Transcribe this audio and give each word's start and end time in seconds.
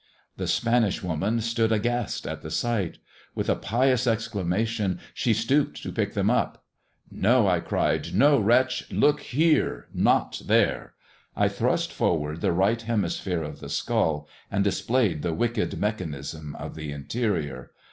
The 0.35 0.47
Spanish 0.47 1.03
woman 1.03 1.41
stood 1.41 1.71
aghast 1.71 2.25
at 2.25 2.41
the 2.41 2.49
sight. 2.49 2.97
With 3.35 3.47
a 3.51 3.55
pious 3.55 4.07
exclamation 4.07 4.99
she 5.13 5.31
stooped 5.31 5.83
to 5.83 5.91
pick 5.91 6.15
them 6.15 6.27
up." 6.27 6.63
No," 7.11 7.47
I 7.47 7.59
cried:" 7.59 8.11
no, 8.15 8.39
wretch! 8.39 8.91
Look 8.91 9.19
here— 9.21 9.85
not 10.09 10.41
there." 10.47 10.95
I 11.35 11.47
thrust 11.49 11.93
forward 11.93 12.41
the 12.41 12.51
right 12.51 12.81
hemisphere 12.81 13.43
of 13.43 13.59
the 13.59 13.69
skull, 13.69 14.27
and 14.49 14.63
displayed 14.63 15.21
the 15.21 15.35
wicked 15.35 15.77
mechanism 15.79 16.55
of 16.55 16.73
the 16.73 16.91
interior. 16.91 17.69